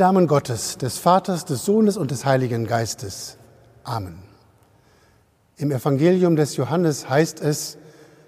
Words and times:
Namen 0.00 0.26
Gottes, 0.26 0.78
des 0.78 0.96
Vaters, 0.96 1.44
des 1.44 1.66
Sohnes 1.66 1.98
und 1.98 2.10
des 2.10 2.24
Heiligen 2.24 2.66
Geistes. 2.66 3.36
Amen. 3.84 4.22
Im 5.58 5.70
Evangelium 5.70 6.36
des 6.36 6.56
Johannes 6.56 7.10
heißt 7.10 7.42
es, 7.42 7.76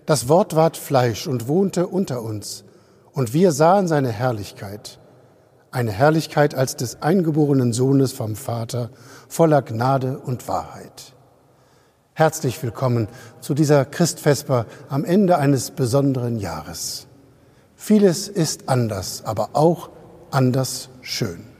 das 0.05 0.29
Wort 0.29 0.55
ward 0.55 0.77
Fleisch 0.77 1.27
und 1.27 1.49
wohnte 1.49 1.87
unter 1.87 2.21
uns, 2.21 2.65
und 3.13 3.33
wir 3.33 3.53
sahen 3.53 3.89
seine 3.89 4.11
Herrlichkeit, 4.11 4.99
eine 5.71 5.93
Herrlichkeit 5.93 6.55
als 6.55 6.77
des 6.77 7.01
eingeborenen 7.01 7.73
Sohnes 7.73 8.13
vom 8.13 8.37
Vater, 8.37 8.91
voller 9.29 9.63
Gnade 9.63 10.19
und 10.19 10.49
Wahrheit. 10.49 11.15
Herzlich 12.13 12.63
willkommen 12.63 13.09
zu 13.41 13.55
dieser 13.55 13.87
Christvesper 13.87 14.67
am 14.91 15.07
Ende 15.07 15.39
eines 15.39 15.71
besonderen 15.71 16.37
Jahres. 16.37 17.07
Vieles 17.77 18.29
ist 18.29 18.69
anders, 18.69 19.25
aber 19.25 19.51
auch 19.55 19.89
anders 20.31 20.91
schön. 21.01 21.52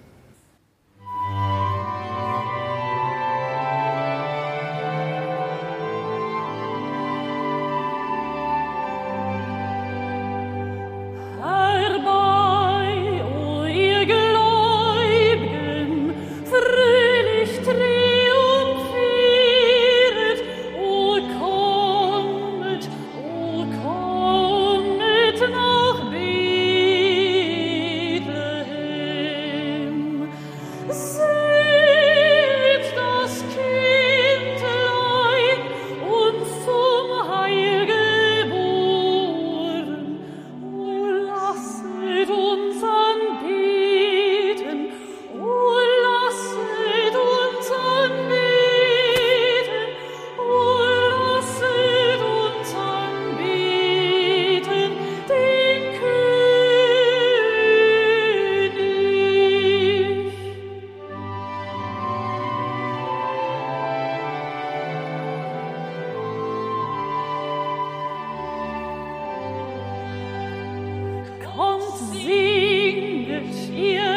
Ihr 73.75 74.12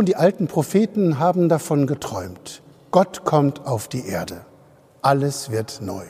Schon 0.00 0.06
die 0.06 0.16
alten 0.16 0.46
Propheten 0.46 1.18
haben 1.18 1.50
davon 1.50 1.86
geträumt. 1.86 2.62
Gott 2.90 3.26
kommt 3.26 3.66
auf 3.66 3.86
die 3.86 4.06
Erde. 4.06 4.46
Alles 5.02 5.50
wird 5.50 5.82
neu. 5.82 6.04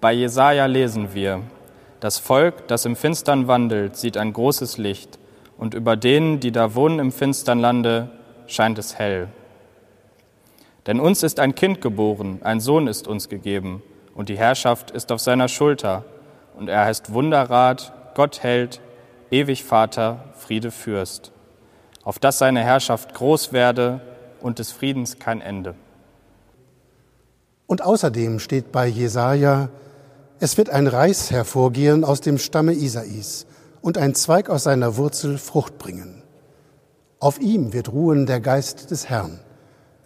Bei 0.00 0.12
Jesaja 0.12 0.66
lesen 0.66 1.14
wir: 1.14 1.42
Das 2.00 2.18
Volk, 2.18 2.66
das 2.66 2.84
im 2.84 2.96
Finstern 2.96 3.46
wandelt, 3.46 3.96
sieht 3.96 4.16
ein 4.16 4.32
großes 4.32 4.78
Licht, 4.78 5.20
und 5.56 5.74
über 5.74 5.94
denen, 5.94 6.40
die 6.40 6.50
da 6.50 6.74
wohnen 6.74 6.98
im 6.98 7.12
finstern 7.12 7.60
Lande, 7.60 8.10
scheint 8.48 8.80
es 8.80 8.98
hell. 8.98 9.28
Denn 10.88 10.98
uns 10.98 11.22
ist 11.22 11.38
ein 11.38 11.54
Kind 11.54 11.80
geboren, 11.80 12.40
ein 12.42 12.58
Sohn 12.58 12.88
ist 12.88 13.06
uns 13.06 13.28
gegeben, 13.28 13.84
und 14.16 14.28
die 14.28 14.38
Herrschaft 14.38 14.90
ist 14.90 15.12
auf 15.12 15.20
seiner 15.20 15.46
Schulter, 15.46 16.04
und 16.56 16.68
er 16.68 16.84
heißt 16.86 17.12
Wunderrat, 17.12 17.92
Gott 18.16 18.42
hält, 18.42 18.80
ewig 19.30 19.62
Vater, 19.62 20.24
Friede 20.34 20.72
Fürst 20.72 21.31
auf 22.04 22.18
dass 22.18 22.38
seine 22.38 22.62
Herrschaft 22.62 23.14
groß 23.14 23.52
werde 23.52 24.00
und 24.40 24.58
des 24.58 24.72
Friedens 24.72 25.18
kein 25.18 25.40
Ende. 25.40 25.74
Und 27.66 27.82
außerdem 27.82 28.38
steht 28.38 28.72
bei 28.72 28.86
Jesaja, 28.86 29.68
es 30.40 30.58
wird 30.58 30.70
ein 30.70 30.88
Reis 30.88 31.30
hervorgehen 31.30 32.04
aus 32.04 32.20
dem 32.20 32.38
Stamme 32.38 32.72
Isais 32.72 33.46
und 33.80 33.96
ein 33.96 34.14
Zweig 34.14 34.50
aus 34.50 34.64
seiner 34.64 34.96
Wurzel 34.96 35.38
Frucht 35.38 35.78
bringen. 35.78 36.22
Auf 37.20 37.38
ihm 37.38 37.72
wird 37.72 37.92
ruhen 37.92 38.26
der 38.26 38.40
Geist 38.40 38.90
des 38.90 39.08
Herrn, 39.08 39.38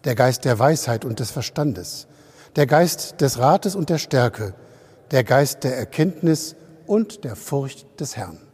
der 0.04 0.14
Geist 0.14 0.44
der 0.44 0.58
Weisheit 0.58 1.06
und 1.06 1.18
des 1.18 1.30
Verstandes, 1.30 2.06
der 2.56 2.66
Geist 2.66 3.20
des 3.22 3.38
Rates 3.38 3.74
und 3.74 3.88
der 3.88 3.98
Stärke, 3.98 4.54
der 5.10 5.24
Geist 5.24 5.64
der 5.64 5.76
Erkenntnis 5.76 6.56
und 6.86 7.24
der 7.24 7.36
Furcht 7.36 8.00
des 8.00 8.16
Herrn. 8.16 8.45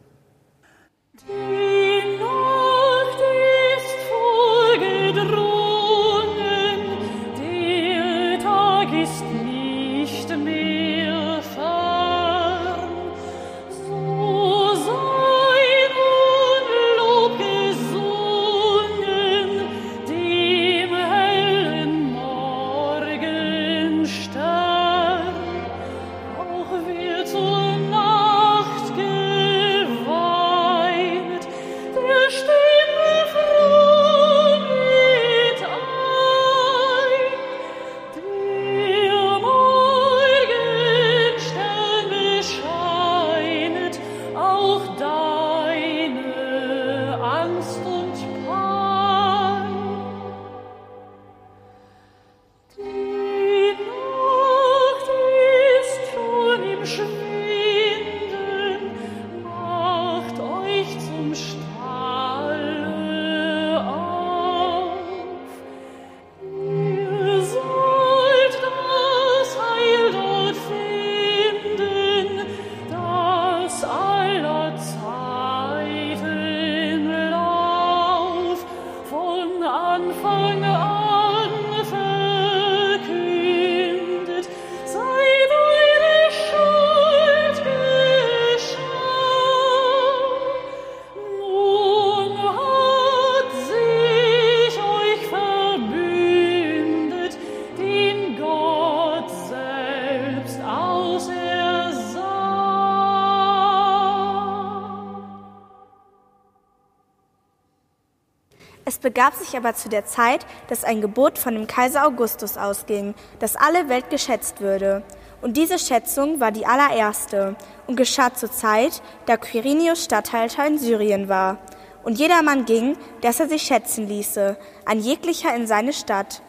Begab 109.03 109.35
sich 109.35 109.55
aber 109.55 109.75
zu 109.75 109.89
der 109.89 110.05
Zeit, 110.05 110.47
dass 110.67 110.83
ein 110.83 111.01
Gebot 111.01 111.37
von 111.37 111.53
dem 111.53 111.67
Kaiser 111.67 112.07
Augustus 112.07 112.57
ausging, 112.57 113.13
dass 113.37 113.55
alle 113.55 113.89
Welt 113.89 114.09
geschätzt 114.09 114.61
würde. 114.61 115.03
Und 115.41 115.57
diese 115.57 115.77
Schätzung 115.77 116.39
war 116.39 116.51
die 116.51 116.65
allererste 116.65 117.55
und 117.85 117.97
geschah 117.97 118.33
zur 118.33 118.51
Zeit, 118.51 119.03
da 119.27 119.37
Quirinius 119.37 120.05
Statthalter 120.05 120.65
in 120.65 120.79
Syrien 120.79 121.29
war. 121.29 121.59
Und 122.03 122.17
jedermann 122.17 122.65
ging, 122.65 122.97
dass 123.21 123.39
er 123.39 123.47
sich 123.47 123.61
schätzen 123.61 124.07
ließe, 124.07 124.57
ein 124.85 124.99
jeglicher 124.99 125.55
in 125.55 125.67
seine 125.67 125.93
Stadt. 125.93 126.41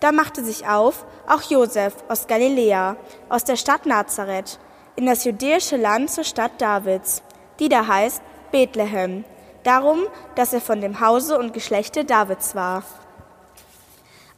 Da 0.00 0.12
machte 0.12 0.44
sich 0.44 0.66
auf 0.66 1.06
auch 1.26 1.42
Josef 1.42 1.94
aus 2.08 2.26
Galiläa, 2.26 2.96
aus 3.28 3.44
der 3.44 3.56
Stadt 3.56 3.86
Nazareth, 3.86 4.58
in 4.96 5.06
das 5.06 5.24
judäische 5.24 5.76
Land 5.76 6.10
zur 6.10 6.24
Stadt 6.24 6.52
Davids, 6.58 7.22
die 7.60 7.68
da 7.68 7.86
heißt 7.86 8.20
Bethlehem, 8.50 9.24
darum, 9.64 10.00
dass 10.34 10.52
er 10.52 10.60
von 10.60 10.80
dem 10.80 11.00
Hause 11.00 11.38
und 11.38 11.52
Geschlechte 11.52 12.04
Davids 12.04 12.54
war, 12.54 12.82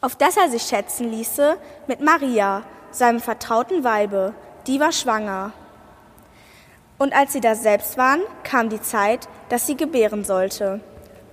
auf 0.01 0.17
das 0.17 0.37
er 0.37 0.49
sich 0.49 0.63
schätzen 0.63 1.11
ließe 1.11 1.57
mit 1.87 2.01
Maria, 2.01 2.65
seinem 2.91 3.21
vertrauten 3.21 3.85
Weibe, 3.85 4.35
die 4.67 4.81
war 4.81 4.93
schwanger. 4.93 5.53
Und 6.99 7.15
als 7.15 7.33
sie 7.33 7.41
da 7.41 7.55
selbst 7.55 7.97
waren, 7.97 8.21
kam 8.43 8.69
die 8.69 8.83
Zeit, 8.83 9.29
dass 9.49 9.67
sie 9.67 9.77
gebären 9.77 10.25
sollte. 10.25 10.81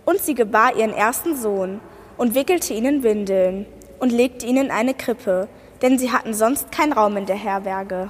Und 0.06 0.19
sie 0.19 0.33
gebar 0.35 0.75
ihren 0.75 0.94
ersten 0.94 1.35
Sohn 1.35 1.80
und 2.18 2.35
wickelte 2.35 2.74
ihn 2.74 2.85
in 2.85 3.03
Windeln 3.03 3.65
und 4.00 4.12
legte 4.12 4.45
ihn 4.45 4.57
in 4.57 4.71
eine 4.71 4.94
Krippe, 4.94 5.47
denn 5.81 5.97
sie 5.97 6.12
hatten 6.12 6.33
sonst 6.33 6.71
keinen 6.71 6.94
Raum 6.94 7.18
in 7.18 7.25
der 7.25 7.35
Herberge. 7.35 8.09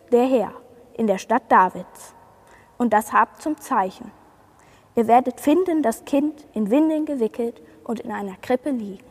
der 0.11 0.25
Herr, 0.25 0.53
in 0.93 1.07
der 1.07 1.17
Stadt 1.17 1.43
Davids. 1.49 2.13
Und 2.77 2.93
das 2.93 3.13
habt 3.13 3.41
zum 3.41 3.57
Zeichen. 3.57 4.11
Ihr 4.95 5.07
werdet 5.07 5.39
finden 5.39 5.81
das 5.83 6.03
Kind 6.05 6.45
in 6.53 6.69
Windeln 6.69 7.05
gewickelt 7.05 7.61
und 7.83 8.01
in 8.01 8.11
einer 8.11 8.35
Krippe 8.41 8.71
liegen. 8.71 9.10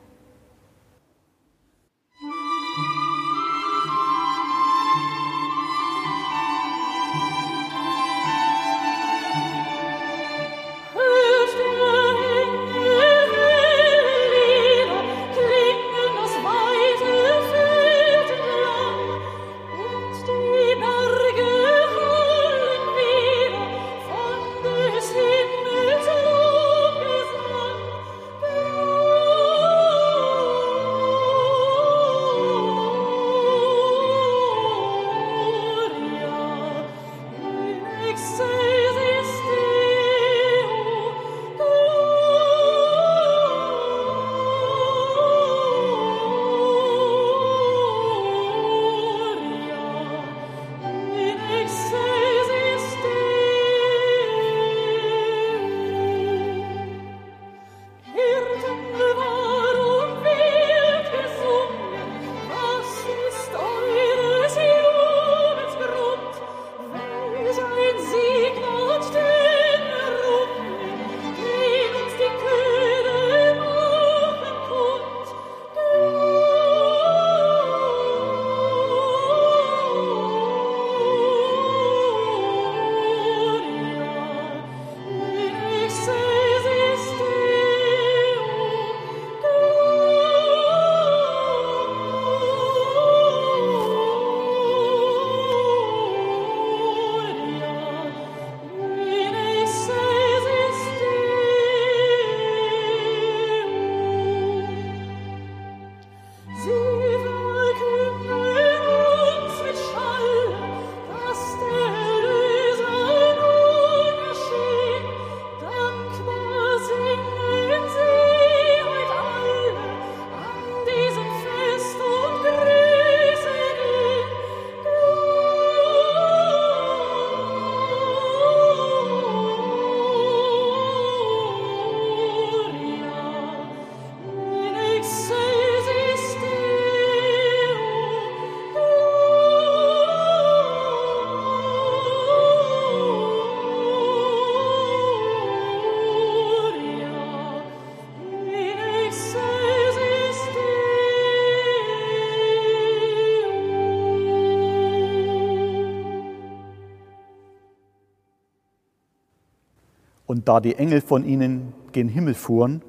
Da 160.50 160.59
die 160.59 160.75
Engel 160.75 161.00
von 161.00 161.25
ihnen 161.25 161.75
gen 161.92 162.09
Himmel 162.09 162.35
fuhren, 162.35 162.83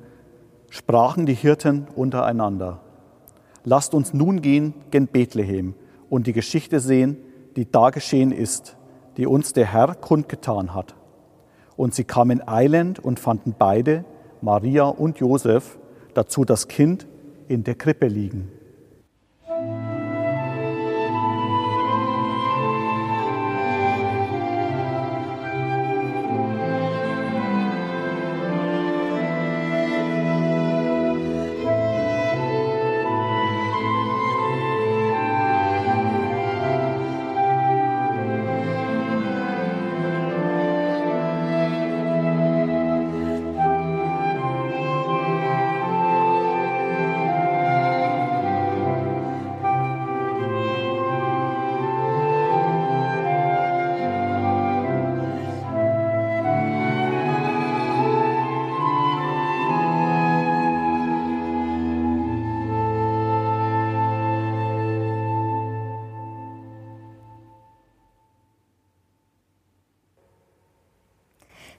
sprachen 0.72 1.27
die 1.27 1.36
Hirten 1.36 1.86
untereinander, 1.96 2.80
lasst 3.63 3.94
uns 3.94 4.15
nun 4.15 4.41
gehen 4.41 4.74
gen 4.89 5.06
Bethlehem 5.06 5.75
und 6.10 6.25
die 6.25 6.34
Geschichte 6.34 6.80
sehen, 6.80 7.18
die 7.56 7.70
da 7.70 7.91
geschehen 7.91 8.32
ist, 8.32 8.77
die 9.18 9.27
uns 9.27 9.53
der 9.53 9.72
Herr 9.72 9.94
kundgetan 9.94 10.74
hat. 10.74 10.96
Und 11.75 11.94
sie 11.94 12.03
kamen 12.03 12.41
eilend 12.48 12.98
und 12.98 13.20
fanden 13.20 13.53
beide, 13.56 14.06
Maria 14.41 14.86
und 14.86 15.20
Josef, 15.20 15.77
dazu 16.15 16.46
das 16.46 16.68
Kind 16.68 17.06
in 17.48 17.63
der 17.63 17.75
Krippe 17.75 18.08
liegen. 18.08 18.50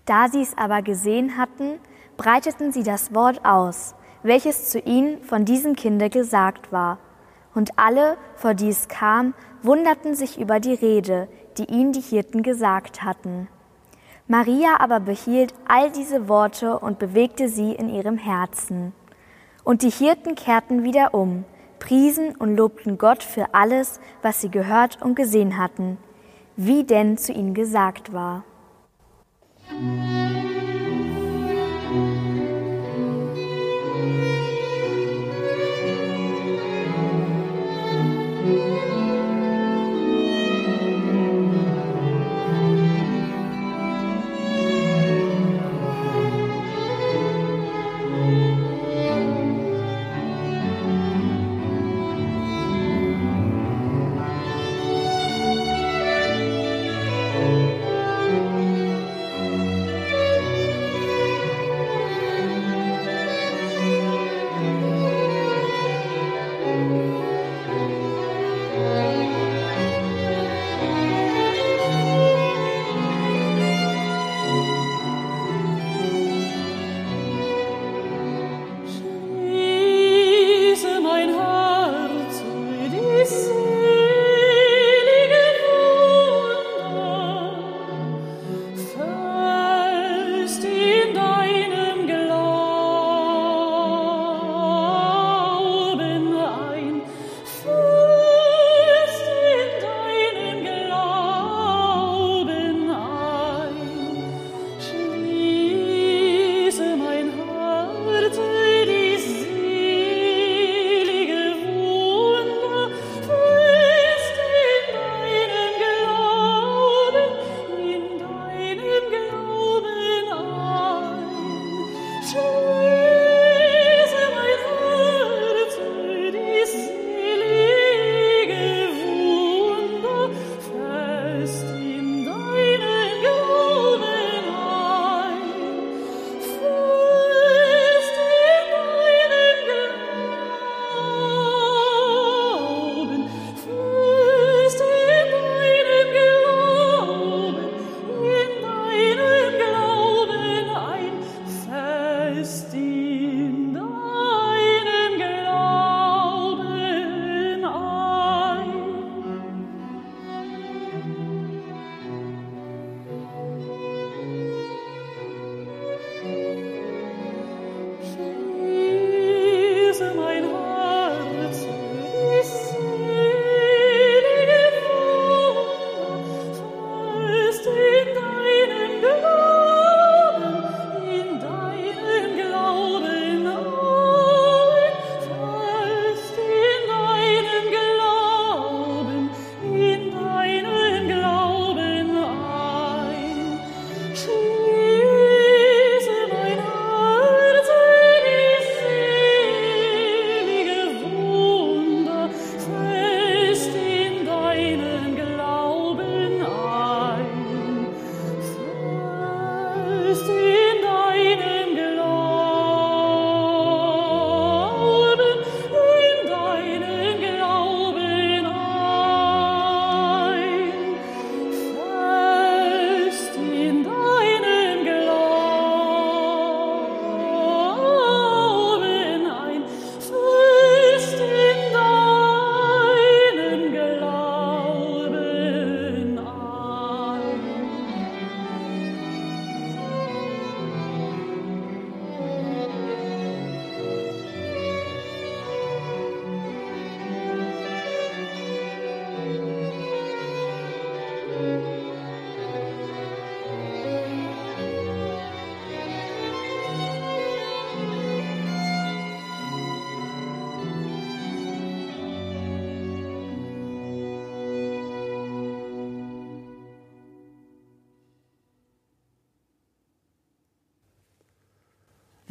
Da 0.04 0.28
sie 0.28 0.42
es 0.42 0.56
aber 0.56 0.82
gesehen 0.82 1.36
hatten, 1.36 1.78
breiteten 2.16 2.72
sie 2.72 2.82
das 2.82 3.14
Wort 3.14 3.44
aus, 3.44 3.94
welches 4.22 4.70
zu 4.70 4.78
ihnen 4.80 5.22
von 5.22 5.44
diesem 5.44 5.76
Kinde 5.76 6.10
gesagt 6.10 6.72
war. 6.72 6.98
Und 7.54 7.78
alle, 7.78 8.16
vor 8.34 8.54
die 8.54 8.68
es 8.68 8.88
kam, 8.88 9.34
wunderten 9.62 10.14
sich 10.14 10.40
über 10.40 10.58
die 10.58 10.74
Rede, 10.74 11.28
die 11.58 11.64
ihnen 11.64 11.92
die 11.92 12.00
Hirten 12.00 12.42
gesagt 12.42 13.02
hatten. 13.02 13.48
Maria 14.26 14.80
aber 14.80 15.00
behielt 15.00 15.52
all 15.68 15.90
diese 15.90 16.28
Worte 16.28 16.78
und 16.78 16.98
bewegte 16.98 17.48
sie 17.48 17.72
in 17.72 17.88
ihrem 17.88 18.16
Herzen. 18.16 18.92
Und 19.64 19.82
die 19.82 19.90
Hirten 19.90 20.34
kehrten 20.34 20.84
wieder 20.84 21.12
um, 21.12 21.44
priesen 21.78 22.34
und 22.36 22.56
lobten 22.56 22.98
Gott 22.98 23.22
für 23.22 23.54
alles, 23.54 24.00
was 24.22 24.40
sie 24.40 24.50
gehört 24.50 25.02
und 25.02 25.14
gesehen 25.14 25.58
hatten, 25.58 25.98
wie 26.56 26.84
denn 26.84 27.18
zu 27.18 27.32
ihnen 27.32 27.54
gesagt 27.54 28.12
war. 28.12 28.44
Thank 29.72 30.16
you. 30.16 30.21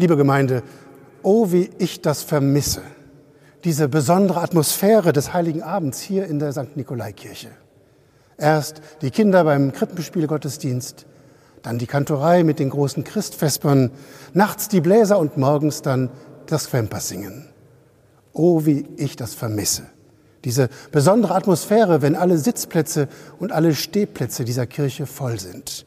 Liebe 0.02 0.18
Gemeinde, 0.18 0.64
oh 1.22 1.52
wie 1.52 1.70
ich 1.78 2.02
das 2.02 2.24
vermisse, 2.24 2.82
diese 3.64 3.88
besondere 3.88 4.42
Atmosphäre 4.42 5.14
des 5.14 5.32
heiligen 5.32 5.62
Abends 5.62 6.02
hier 6.02 6.26
in 6.26 6.40
der 6.40 6.54
St. 6.54 6.76
Nikolaikirche. 6.76 7.50
Erst 8.36 8.82
die 9.04 9.12
Kinder 9.12 9.44
beim 9.44 9.72
Krippenspielgottesdienst, 9.72 11.06
dann 11.62 11.78
die 11.78 11.86
Kantorei 11.86 12.44
mit 12.44 12.58
den 12.58 12.72
großen 12.72 13.04
Christvespern, 13.04 13.92
nachts 14.34 14.70
die 14.70 14.82
Bläser 14.82 15.20
und 15.20 15.38
morgens 15.38 15.84
dann 15.84 16.10
das 16.48 16.72
Quempersingen. 16.72 17.46
Oh, 18.34 18.66
wie 18.66 18.88
ich 18.98 19.18
das 19.18 19.36
vermisse. 19.36 19.84
Diese 20.46 20.70
besondere 20.92 21.36
Atmosphäre, 21.36 22.02
wenn 22.02 22.16
alle 22.16 22.40
Sitzplätze 22.40 23.08
und 23.38 23.52
alle 23.52 23.76
Stehplätze 23.76 24.46
dieser 24.46 24.66
Kirche 24.66 25.06
voll 25.06 25.40
sind. 25.40 25.86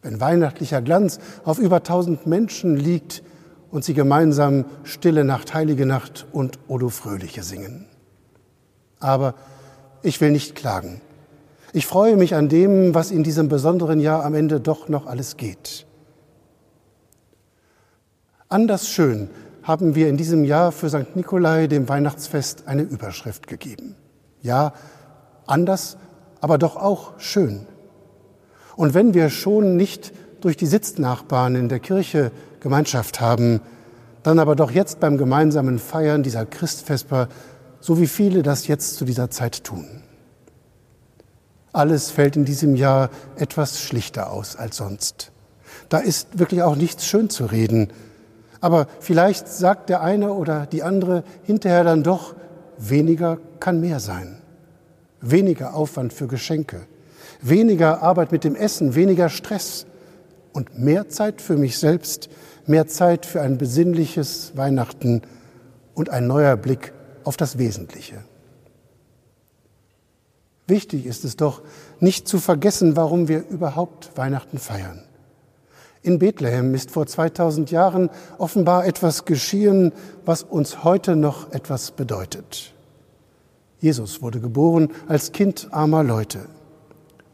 Wenn 0.00 0.20
weihnachtlicher 0.20 0.80
Glanz 0.80 1.18
auf 1.44 1.58
über 1.58 1.82
tausend 1.82 2.24
Menschen 2.28 2.76
liegt 2.76 3.24
und 3.72 3.84
sie 3.84 3.94
gemeinsam 3.94 4.66
Stille 4.84 5.24
Nacht, 5.24 5.54
Heilige 5.54 5.86
Nacht 5.86 6.26
und 6.30 6.60
Odo 6.68 6.90
Fröhliche 6.90 7.42
singen. 7.42 7.86
Aber 9.00 9.34
ich 10.02 10.20
will 10.20 10.30
nicht 10.30 10.54
klagen. 10.54 11.00
Ich 11.72 11.86
freue 11.86 12.16
mich 12.16 12.34
an 12.34 12.50
dem, 12.50 12.94
was 12.94 13.10
in 13.10 13.24
diesem 13.24 13.48
besonderen 13.48 13.98
Jahr 13.98 14.24
am 14.24 14.34
Ende 14.34 14.60
doch 14.60 14.88
noch 14.88 15.06
alles 15.06 15.38
geht. 15.38 15.86
Anders 18.48 18.88
schön 18.88 19.30
haben 19.62 19.94
wir 19.94 20.08
in 20.08 20.18
diesem 20.18 20.44
Jahr 20.44 20.70
für 20.70 20.90
St. 20.90 21.16
Nikolai, 21.16 21.66
dem 21.66 21.88
Weihnachtsfest, 21.88 22.64
eine 22.66 22.82
Überschrift 22.82 23.46
gegeben. 23.46 23.96
Ja, 24.42 24.74
anders, 25.46 25.96
aber 26.42 26.58
doch 26.58 26.76
auch 26.76 27.18
schön. 27.18 27.66
Und 28.76 28.92
wenn 28.92 29.14
wir 29.14 29.30
schon 29.30 29.76
nicht 29.76 30.12
durch 30.42 30.56
die 30.56 30.66
Sitznachbarn 30.66 31.54
in 31.54 31.68
der 31.68 31.80
Kirche 31.80 32.30
Gemeinschaft 32.60 33.20
haben, 33.20 33.60
dann 34.22 34.38
aber 34.38 34.54
doch 34.54 34.70
jetzt 34.70 35.00
beim 35.00 35.16
gemeinsamen 35.16 35.78
Feiern 35.78 36.22
dieser 36.22 36.44
Christfesper, 36.44 37.28
so 37.80 37.98
wie 37.98 38.06
viele 38.06 38.42
das 38.42 38.66
jetzt 38.66 38.96
zu 38.96 39.04
dieser 39.04 39.30
Zeit 39.30 39.64
tun. 39.64 40.02
Alles 41.72 42.10
fällt 42.10 42.36
in 42.36 42.44
diesem 42.44 42.76
Jahr 42.76 43.10
etwas 43.36 43.80
schlichter 43.80 44.30
aus 44.30 44.56
als 44.56 44.76
sonst. 44.76 45.32
Da 45.88 45.98
ist 45.98 46.38
wirklich 46.38 46.62
auch 46.62 46.76
nichts 46.76 47.06
schön 47.06 47.30
zu 47.30 47.46
reden. 47.46 47.88
Aber 48.60 48.86
vielleicht 49.00 49.48
sagt 49.48 49.88
der 49.88 50.02
eine 50.02 50.32
oder 50.32 50.66
die 50.66 50.82
andere 50.82 51.24
hinterher 51.42 51.82
dann 51.82 52.02
doch, 52.02 52.34
weniger 52.78 53.38
kann 53.58 53.80
mehr 53.80 54.00
sein. 54.00 54.38
Weniger 55.20 55.74
Aufwand 55.74 56.12
für 56.12 56.26
Geschenke, 56.26 56.82
weniger 57.40 58.02
Arbeit 58.02 58.32
mit 58.32 58.44
dem 58.44 58.54
Essen, 58.54 58.94
weniger 58.94 59.28
Stress 59.28 59.86
und 60.52 60.78
mehr 60.78 61.08
Zeit 61.08 61.40
für 61.40 61.56
mich 61.56 61.78
selbst, 61.78 62.28
mehr 62.66 62.86
Zeit 62.86 63.26
für 63.26 63.40
ein 63.40 63.58
besinnliches 63.58 64.52
Weihnachten 64.56 65.22
und 65.94 66.10
ein 66.10 66.26
neuer 66.26 66.56
Blick 66.56 66.92
auf 67.24 67.36
das 67.36 67.58
Wesentliche. 67.58 68.24
Wichtig 70.66 71.06
ist 71.06 71.24
es 71.24 71.36
doch, 71.36 71.62
nicht 72.00 72.28
zu 72.28 72.38
vergessen, 72.38 72.96
warum 72.96 73.28
wir 73.28 73.46
überhaupt 73.48 74.16
Weihnachten 74.16 74.58
feiern. 74.58 75.02
In 76.02 76.18
Bethlehem 76.18 76.74
ist 76.74 76.90
vor 76.90 77.06
2000 77.06 77.70
Jahren 77.70 78.10
offenbar 78.38 78.86
etwas 78.86 79.24
geschehen, 79.24 79.92
was 80.24 80.42
uns 80.42 80.82
heute 80.82 81.14
noch 81.14 81.52
etwas 81.52 81.92
bedeutet. 81.92 82.74
Jesus 83.78 84.22
wurde 84.22 84.40
geboren 84.40 84.88
als 85.08 85.32
Kind 85.32 85.68
armer 85.72 86.02
Leute. 86.02 86.40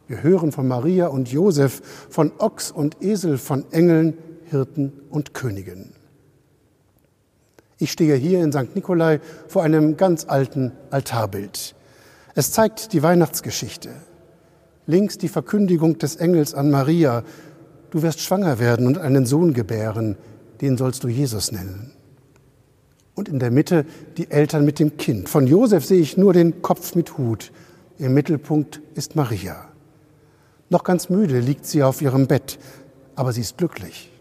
Wir 0.08 0.22
hören 0.22 0.52
von 0.52 0.66
Maria 0.66 1.08
und 1.08 1.30
Josef, 1.30 1.82
von 2.08 2.32
Ochs 2.38 2.70
und 2.70 3.02
Esel, 3.02 3.36
von 3.36 3.70
Engeln, 3.72 4.16
Hirten 4.46 4.92
und 5.10 5.34
Königen. 5.34 5.92
Ich 7.76 7.92
stehe 7.92 8.16
hier 8.16 8.42
in 8.42 8.50
St. 8.50 8.74
Nikolai 8.74 9.20
vor 9.46 9.62
einem 9.62 9.98
ganz 9.98 10.24
alten 10.26 10.72
Altarbild. 10.90 11.76
Es 12.34 12.50
zeigt 12.50 12.94
die 12.94 13.02
Weihnachtsgeschichte. 13.02 13.90
Links 14.86 15.18
die 15.18 15.28
Verkündigung 15.28 15.98
des 15.98 16.16
Engels 16.16 16.54
an 16.54 16.70
Maria. 16.70 17.22
Du 17.90 18.00
wirst 18.00 18.20
schwanger 18.20 18.58
werden 18.58 18.86
und 18.86 18.96
einen 18.96 19.26
Sohn 19.26 19.52
gebären, 19.52 20.16
den 20.62 20.78
sollst 20.78 21.04
du 21.04 21.08
Jesus 21.08 21.52
nennen. 21.52 21.92
Und 23.14 23.28
in 23.28 23.38
der 23.38 23.50
Mitte 23.50 23.84
die 24.16 24.30
Eltern 24.30 24.64
mit 24.64 24.78
dem 24.78 24.96
Kind. 24.96 25.28
Von 25.28 25.46
Josef 25.46 25.84
sehe 25.84 26.00
ich 26.00 26.16
nur 26.16 26.32
den 26.32 26.62
Kopf 26.62 26.94
mit 26.94 27.18
Hut. 27.18 27.52
Im 27.98 28.14
Mittelpunkt 28.14 28.80
ist 28.94 29.14
Maria. 29.14 29.67
Noch 30.70 30.84
ganz 30.84 31.08
müde 31.08 31.40
liegt 31.40 31.66
sie 31.66 31.82
auf 31.82 32.02
ihrem 32.02 32.26
Bett, 32.26 32.58
aber 33.14 33.32
sie 33.32 33.40
ist 33.40 33.56
glücklich. 33.56 34.12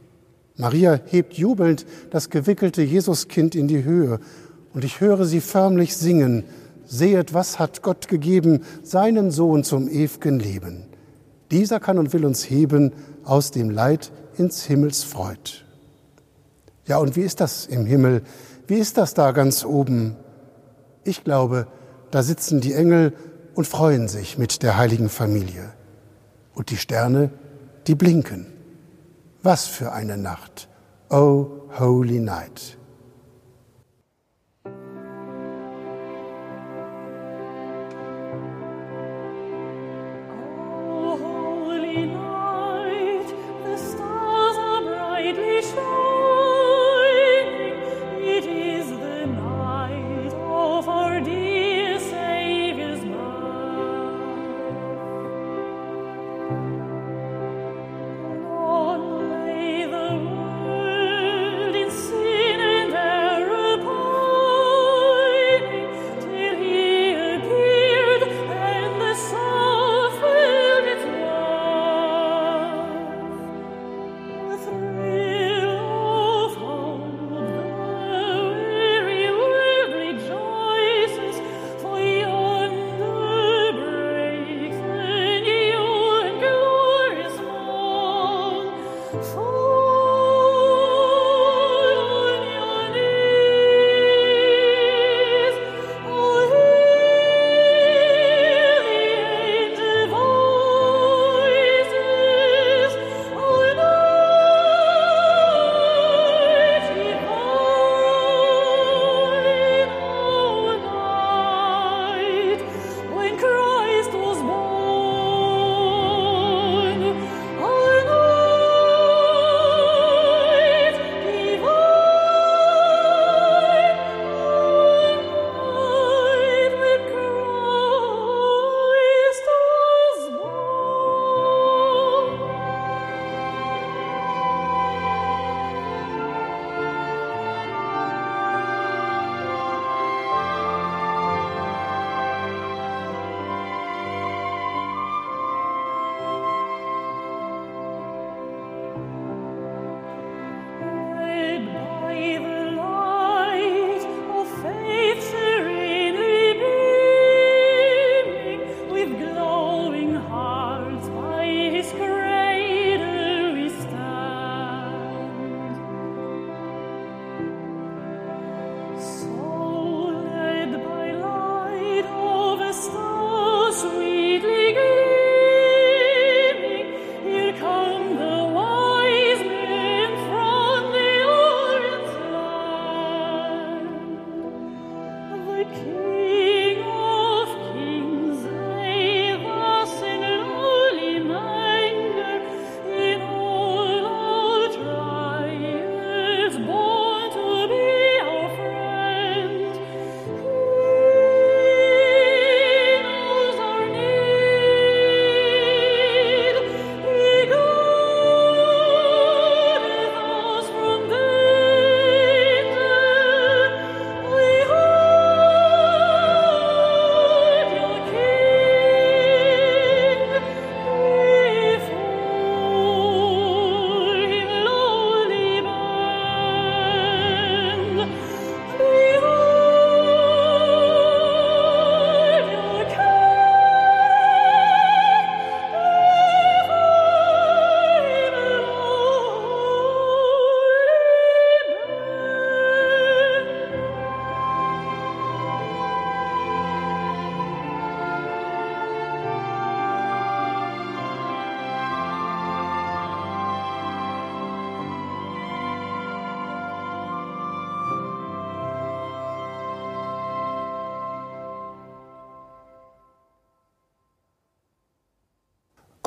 Maria 0.55 0.99
hebt 1.05 1.33
jubelnd 1.33 1.85
das 2.09 2.29
gewickelte 2.29 2.81
Jesuskind 2.81 3.53
in 3.53 3.67
die 3.67 3.83
Höhe 3.83 4.19
und 4.73 4.83
ich 4.83 5.01
höre 5.01 5.25
sie 5.25 5.41
förmlich 5.41 5.95
singen, 5.95 6.43
Sehet, 6.85 7.33
was 7.33 7.59
hat 7.59 7.81
Gott 7.81 8.07
gegeben, 8.07 8.61
seinen 8.81 9.29
Sohn 9.29 9.63
zum 9.65 9.89
ewigen 9.89 10.39
Leben. 10.39 10.85
Dieser 11.51 11.79
kann 11.79 11.97
und 11.97 12.13
will 12.13 12.25
uns 12.25 12.49
heben 12.49 12.93
aus 13.25 13.51
dem 13.51 13.69
Leid 13.69 14.11
ins 14.37 14.63
Himmels 14.63 15.03
Freud. 15.03 15.65
Ja, 16.85 16.97
und 16.97 17.17
wie 17.17 17.21
ist 17.21 17.41
das 17.41 17.65
im 17.65 17.85
Himmel? 17.85 18.21
Wie 18.67 18.75
ist 18.75 18.97
das 18.97 19.13
da 19.13 19.31
ganz 19.31 19.65
oben? 19.65 20.15
Ich 21.03 21.23
glaube, 21.23 21.67
da 22.11 22.23
sitzen 22.23 22.61
die 22.61 22.73
Engel 22.73 23.13
und 23.53 23.67
freuen 23.67 24.07
sich 24.07 24.37
mit 24.37 24.63
der 24.63 24.77
heiligen 24.77 25.09
Familie. 25.09 25.73
Und 26.57 26.71
die 26.71 26.77
Sterne, 26.77 27.29
die 27.85 27.93
blinken. 27.93 28.47
Was 29.43 29.67
für 29.67 29.91
eine 29.91 30.17
Nacht. 30.17 30.67
Oh, 31.11 31.45
holy 31.77 32.19
night. 32.19 32.76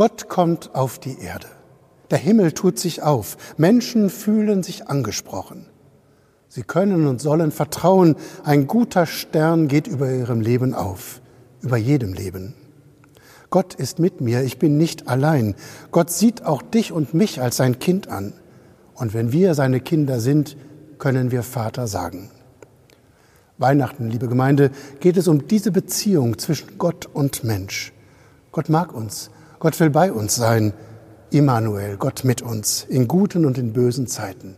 Gott 0.00 0.30
kommt 0.30 0.74
auf 0.74 0.98
die 0.98 1.18
Erde. 1.20 1.46
Der 2.10 2.16
Himmel 2.16 2.52
tut 2.52 2.78
sich 2.78 3.02
auf. 3.02 3.36
Menschen 3.58 4.08
fühlen 4.08 4.62
sich 4.62 4.88
angesprochen. 4.88 5.66
Sie 6.48 6.62
können 6.62 7.06
und 7.06 7.20
sollen 7.20 7.50
vertrauen, 7.50 8.16
ein 8.42 8.66
guter 8.66 9.04
Stern 9.04 9.68
geht 9.68 9.86
über 9.86 10.10
ihrem 10.10 10.40
Leben 10.40 10.72
auf, 10.72 11.20
über 11.60 11.76
jedem 11.76 12.14
Leben. 12.14 12.54
Gott 13.50 13.74
ist 13.74 13.98
mit 13.98 14.22
mir, 14.22 14.42
ich 14.42 14.58
bin 14.58 14.78
nicht 14.78 15.06
allein. 15.06 15.54
Gott 15.90 16.08
sieht 16.10 16.46
auch 16.46 16.62
dich 16.62 16.92
und 16.92 17.12
mich 17.12 17.42
als 17.42 17.58
sein 17.58 17.78
Kind 17.78 18.08
an. 18.08 18.32
Und 18.94 19.12
wenn 19.12 19.32
wir 19.32 19.52
seine 19.54 19.80
Kinder 19.80 20.18
sind, 20.18 20.56
können 20.96 21.30
wir 21.30 21.42
Vater 21.42 21.86
sagen. 21.86 22.30
Weihnachten, 23.58 24.08
liebe 24.08 24.28
Gemeinde, 24.28 24.70
geht 25.00 25.18
es 25.18 25.28
um 25.28 25.46
diese 25.46 25.72
Beziehung 25.72 26.38
zwischen 26.38 26.78
Gott 26.78 27.04
und 27.04 27.44
Mensch. 27.44 27.92
Gott 28.50 28.70
mag 28.70 28.94
uns, 28.94 29.30
Gott 29.60 29.78
will 29.78 29.90
bei 29.90 30.10
uns 30.10 30.34
sein. 30.36 30.72
Immanuel, 31.30 31.98
Gott 31.98 32.24
mit 32.24 32.40
uns, 32.40 32.86
in 32.88 33.06
guten 33.06 33.44
und 33.44 33.58
in 33.58 33.74
bösen 33.74 34.06
Zeiten. 34.06 34.56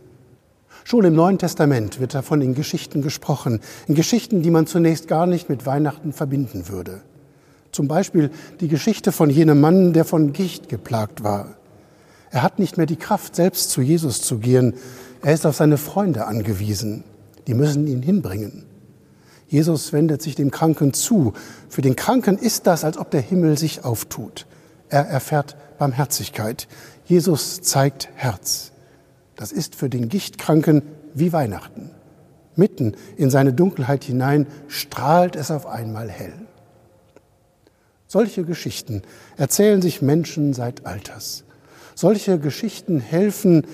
Schon 0.85 1.03
im 1.03 1.13
Neuen 1.13 1.37
Testament 1.37 1.99
wird 1.99 2.13
davon 2.15 2.41
in 2.41 2.55
Geschichten 2.55 3.01
gesprochen, 3.01 3.59
in 3.87 3.95
Geschichten, 3.95 4.41
die 4.41 4.49
man 4.49 4.65
zunächst 4.65 5.09
gar 5.09 5.27
nicht 5.27 5.49
mit 5.49 5.65
Weihnachten 5.65 6.13
verbinden 6.13 6.69
würde. 6.69 7.01
Zum 7.73 7.89
Beispiel 7.89 8.31
die 8.61 8.69
Geschichte 8.69 9.11
von 9.11 9.29
jenem 9.29 9.59
Mann, 9.59 9.91
der 9.91 10.05
von 10.05 10.31
Gicht 10.31 10.69
geplagt 10.69 11.21
war. 11.21 11.57
Er 12.31 12.41
hat 12.41 12.57
nicht 12.57 12.77
mehr 12.77 12.85
die 12.85 12.95
Kraft, 12.95 13.35
selbst 13.35 13.71
zu 13.71 13.81
Jesus 13.81 14.21
zu 14.21 14.37
gehen. 14.37 14.73
Er 15.21 15.33
ist 15.33 15.45
auf 15.45 15.57
seine 15.57 15.77
Freunde 15.77 16.27
angewiesen. 16.27 17.03
Die 17.47 17.55
müssen 17.55 17.87
ihn 17.87 18.01
hinbringen. 18.01 18.63
Jesus 19.49 19.91
wendet 19.91 20.21
sich 20.21 20.35
dem 20.35 20.49
Kranken 20.49 20.93
zu. 20.93 21.33
Für 21.67 21.81
den 21.81 21.97
Kranken 21.97 22.37
ist 22.37 22.67
das, 22.67 22.85
als 22.85 22.97
ob 22.97 23.11
der 23.11 23.21
Himmel 23.21 23.57
sich 23.57 23.83
auftut. 23.83 24.45
Er 24.93 25.07
erfährt 25.07 25.55
Barmherzigkeit. 25.79 26.67
Jesus 27.05 27.63
zeigt 27.63 28.09
Herz. 28.13 28.73
Das 29.35 29.51
ist 29.51 29.73
für 29.73 29.89
den 29.89 30.07
Gichtkranken 30.07 30.83
wie 31.15 31.33
Weihnachten. 31.33 31.89
Mitten 32.55 32.95
in 33.17 33.31
seine 33.31 33.53
Dunkelheit 33.53 34.03
hinein 34.03 34.45
strahlt 34.67 35.35
es 35.35 35.49
auf 35.49 35.65
einmal 35.65 36.11
hell. 36.11 36.35
Solche 38.05 38.43
Geschichten 38.43 39.01
erzählen 39.35 39.81
sich 39.81 40.03
Menschen 40.03 40.53
seit 40.53 40.85
Alters. 40.85 41.43
Solche 41.95 42.37
Geschichten 42.37 42.99
helfen, 42.99 43.65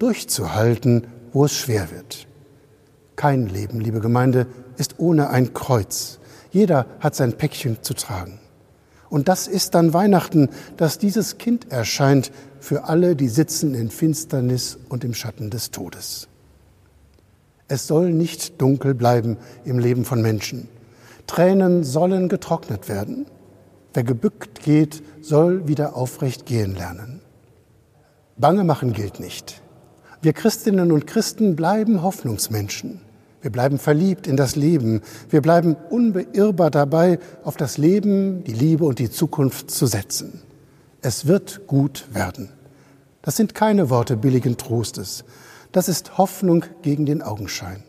durchzuhalten, 0.00 1.06
wo 1.32 1.44
es 1.44 1.56
schwer 1.56 1.92
wird. 1.92 2.26
Kein 3.14 3.46
Leben, 3.46 3.78
liebe 3.80 4.00
Gemeinde, 4.00 4.48
ist 4.76 4.96
ohne 4.98 5.30
ein 5.30 5.54
Kreuz. 5.54 6.18
Jeder 6.50 6.86
hat 6.98 7.14
sein 7.14 7.34
Päckchen 7.34 7.80
zu 7.84 7.94
tragen. 7.94 8.40
Und 9.14 9.28
das 9.28 9.46
ist 9.46 9.76
dann 9.76 9.92
Weihnachten, 9.92 10.48
dass 10.76 10.98
dieses 10.98 11.38
Kind 11.38 11.70
erscheint 11.70 12.32
für 12.58 12.88
alle, 12.88 13.14
die 13.14 13.28
sitzen 13.28 13.72
in 13.72 13.88
Finsternis 13.88 14.76
und 14.88 15.04
im 15.04 15.14
Schatten 15.14 15.50
des 15.50 15.70
Todes. 15.70 16.26
Es 17.68 17.86
soll 17.86 18.10
nicht 18.10 18.60
dunkel 18.60 18.92
bleiben 18.92 19.36
im 19.64 19.78
Leben 19.78 20.04
von 20.04 20.20
Menschen. 20.20 20.66
Tränen 21.28 21.84
sollen 21.84 22.28
getrocknet 22.28 22.88
werden. 22.88 23.26
Wer 23.92 24.02
gebückt 24.02 24.64
geht, 24.64 25.00
soll 25.20 25.68
wieder 25.68 25.94
aufrecht 25.94 26.44
gehen 26.44 26.74
lernen. 26.74 27.20
Bange 28.36 28.64
machen 28.64 28.92
gilt 28.92 29.20
nicht. 29.20 29.62
Wir 30.22 30.32
Christinnen 30.32 30.90
und 30.90 31.06
Christen 31.06 31.54
bleiben 31.54 32.02
Hoffnungsmenschen. 32.02 33.00
Wir 33.44 33.52
bleiben 33.52 33.78
verliebt 33.78 34.26
in 34.26 34.38
das 34.38 34.56
Leben. 34.56 35.02
Wir 35.28 35.42
bleiben 35.42 35.76
unbeirrbar 35.90 36.70
dabei, 36.70 37.18
auf 37.42 37.58
das 37.58 37.76
Leben, 37.76 38.42
die 38.42 38.54
Liebe 38.54 38.86
und 38.86 38.98
die 38.98 39.10
Zukunft 39.10 39.70
zu 39.70 39.84
setzen. 39.84 40.40
Es 41.02 41.26
wird 41.26 41.66
gut 41.66 42.08
werden. 42.10 42.48
Das 43.20 43.36
sind 43.36 43.54
keine 43.54 43.90
Worte 43.90 44.16
billigen 44.16 44.56
Trostes. 44.56 45.26
Das 45.72 45.90
ist 45.90 46.16
Hoffnung 46.16 46.64
gegen 46.80 47.04
den 47.04 47.20
Augenschein. 47.20 47.82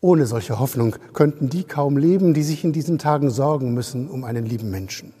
Ohne 0.00 0.24
solche 0.24 0.60
Hoffnung 0.60 0.94
könnten 1.14 1.48
die 1.48 1.64
kaum 1.64 1.96
leben, 1.96 2.32
die 2.32 2.44
sich 2.44 2.62
in 2.62 2.72
diesen 2.72 3.00
Tagen 3.00 3.30
sorgen 3.30 3.74
müssen 3.74 4.08
um 4.08 4.22
einen 4.22 4.46
lieben 4.46 4.70
Menschen. 4.70 5.14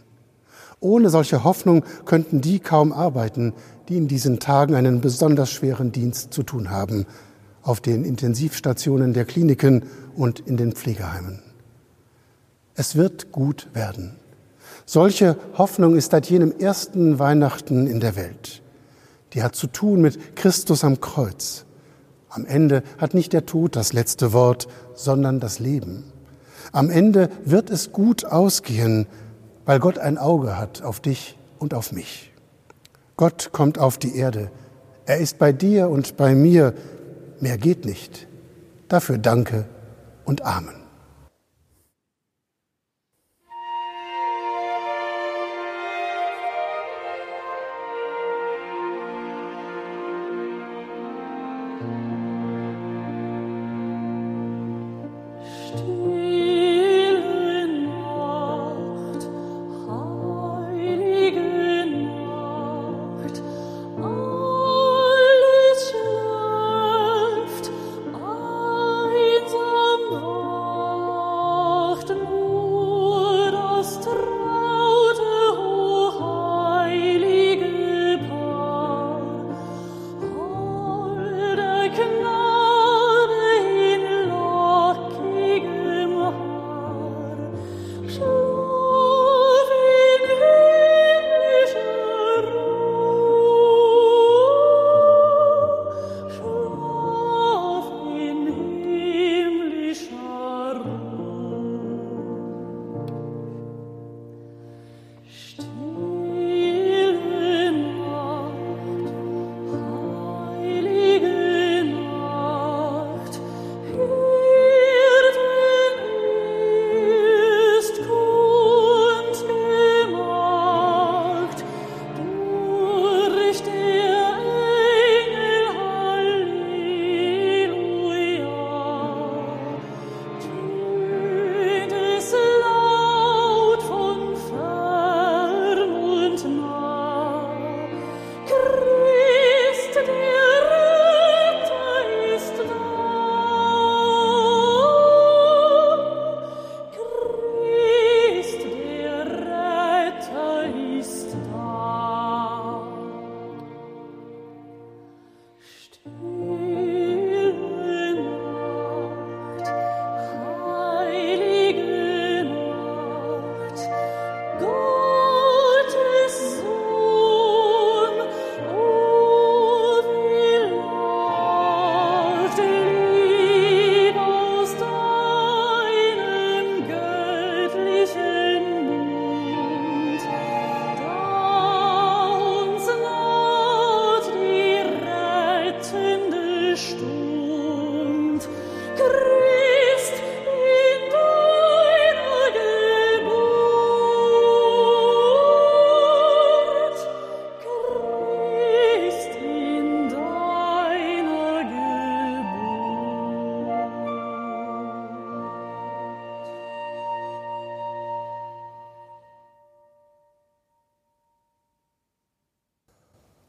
Ohne 0.78 1.10
solche 1.10 1.42
Hoffnung 1.42 1.84
könnten 2.04 2.40
die 2.40 2.60
kaum 2.60 2.92
arbeiten, 2.92 3.52
die 3.88 3.96
in 3.96 4.06
diesen 4.06 4.38
Tagen 4.38 4.76
einen 4.76 5.00
besonders 5.00 5.50
schweren 5.50 5.90
Dienst 5.90 6.32
zu 6.32 6.44
tun 6.44 6.70
haben, 6.70 7.06
auf 7.64 7.80
den 7.80 8.04
Intensivstationen 8.04 9.14
der 9.14 9.24
Kliniken 9.24 9.84
und 10.14 10.40
in 10.40 10.56
den 10.56 10.72
Pflegeheimen. 10.72 11.42
Es 12.74 12.94
wird 12.94 13.32
gut 13.32 13.68
werden. 13.72 14.16
Solche 14.86 15.36
Hoffnung 15.56 15.96
ist 15.96 16.10
seit 16.10 16.26
jenem 16.26 16.52
ersten 16.58 17.18
Weihnachten 17.18 17.86
in 17.86 18.00
der 18.00 18.16
Welt. 18.16 18.62
Die 19.32 19.42
hat 19.42 19.56
zu 19.56 19.66
tun 19.66 20.02
mit 20.02 20.36
Christus 20.36 20.84
am 20.84 21.00
Kreuz. 21.00 21.64
Am 22.28 22.44
Ende 22.44 22.82
hat 22.98 23.14
nicht 23.14 23.32
der 23.32 23.46
Tod 23.46 23.76
das 23.76 23.92
letzte 23.92 24.32
Wort, 24.32 24.68
sondern 24.94 25.40
das 25.40 25.58
Leben. 25.58 26.04
Am 26.72 26.90
Ende 26.90 27.30
wird 27.44 27.70
es 27.70 27.92
gut 27.92 28.24
ausgehen, 28.24 29.06
weil 29.64 29.78
Gott 29.78 29.98
ein 29.98 30.18
Auge 30.18 30.58
hat 30.58 30.82
auf 30.82 31.00
dich 31.00 31.38
und 31.58 31.72
auf 31.72 31.92
mich. 31.92 32.32
Gott 33.16 33.50
kommt 33.52 33.78
auf 33.78 33.96
die 33.96 34.16
Erde. 34.16 34.50
Er 35.06 35.18
ist 35.18 35.38
bei 35.38 35.52
dir 35.52 35.88
und 35.88 36.16
bei 36.16 36.34
mir. 36.34 36.74
Mehr 37.44 37.58
geht 37.58 37.84
nicht. 37.84 38.26
Dafür 38.88 39.18
danke 39.18 39.66
und 40.24 40.46
Amen. 40.46 40.83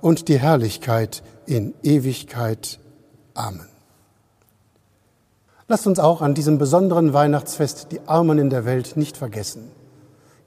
und 0.00 0.28
die 0.28 0.38
Herrlichkeit 0.38 1.22
in 1.46 1.74
Ewigkeit. 1.82 2.78
Amen. 3.34 3.68
Lasst 5.68 5.86
uns 5.86 5.98
auch 5.98 6.22
an 6.22 6.34
diesem 6.34 6.58
besonderen 6.58 7.12
Weihnachtsfest 7.12 7.88
die 7.90 8.00
Armen 8.06 8.38
in 8.38 8.50
der 8.50 8.64
Welt 8.64 8.96
nicht 8.96 9.16
vergessen. 9.16 9.70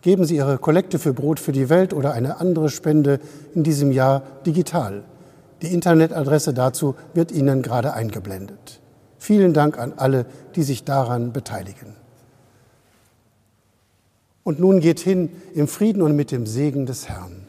Geben 0.02 0.24
Sie 0.24 0.38
Ihre 0.38 0.58
Kollekte 0.58 0.98
für 0.98 1.14
Brot 1.14 1.42
für 1.42 1.52
die 1.52 1.68
Welt 1.68 1.94
oder 1.94 2.14
eine 2.14 2.40
andere 2.40 2.70
Spende 2.70 3.20
in 3.54 3.64
diesem 3.64 3.92
Jahr 3.92 4.22
digital. 4.46 5.04
Die 5.62 5.74
Internetadresse 5.74 6.54
dazu 6.54 6.96
wird 7.14 7.34
Ihnen 7.34 7.62
gerade 7.62 7.94
eingeblendet. 7.94 8.80
Vielen 9.18 9.54
Dank 9.54 9.78
an 9.78 9.94
alle, 9.98 10.26
die 10.56 10.64
sich 10.64 10.86
daran 10.86 11.34
beteiligen. 11.34 11.96
Und 14.44 14.62
nun 14.62 14.80
geht 14.80 15.02
hin 15.02 15.30
im 15.54 15.68
Frieden 15.68 16.02
und 16.02 16.16
mit 16.16 16.32
dem 16.32 16.48
Segen 16.48 16.86
des 16.86 17.10
Herrn. 17.10 17.49